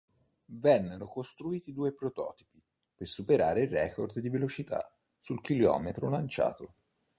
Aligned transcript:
Vennero 0.45 1.05
costruiti 1.05 1.73
due 1.73 1.91
prototipi 1.91 2.59
per 2.95 3.07
superare 3.07 3.61
il 3.61 3.69
record 3.69 4.17
di 4.17 4.29
velocità 4.29 4.91
sul 5.19 5.39
km 5.41 6.09
lanciato. 6.09 6.73